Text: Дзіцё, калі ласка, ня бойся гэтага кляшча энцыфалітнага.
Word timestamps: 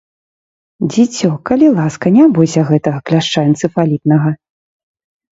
Дзіцё, 0.93 1.27
калі 1.49 1.67
ласка, 1.75 2.05
ня 2.15 2.23
бойся 2.37 2.61
гэтага 2.69 2.99
кляшча 3.09 3.39
энцыфалітнага. 3.51 4.29